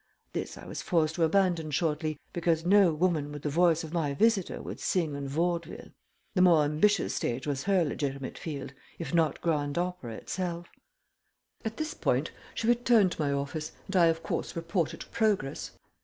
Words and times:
This 0.33 0.57
I 0.57 0.65
was 0.65 0.81
forced 0.81 1.13
to 1.13 1.23
abandon 1.23 1.69
shortly, 1.69 2.17
because 2.33 2.65
no 2.65 2.91
woman 2.91 3.31
with 3.31 3.43
the 3.43 3.49
voice 3.51 3.83
of 3.83 3.93
my 3.93 4.15
visitor 4.15 4.59
would 4.59 4.79
sing 4.79 5.13
in 5.13 5.27
vaudeville. 5.27 5.91
The 6.33 6.41
more 6.41 6.63
ambitious 6.63 7.13
stage 7.13 7.45
was 7.45 7.65
her 7.65 7.85
legitimate 7.85 8.35
field, 8.35 8.73
if 8.97 9.13
not 9.13 9.41
grand 9.41 9.77
opera 9.77 10.15
itself. 10.15 10.69
At 11.63 11.77
this 11.77 11.93
point 11.93 12.31
she 12.55 12.65
returned 12.65 13.11
to 13.11 13.21
my 13.21 13.31
office, 13.31 13.73
and 13.85 13.95
I 13.95 14.07
of 14.07 14.23
course 14.23 14.55
reported 14.55 15.05
progress. 15.11 15.69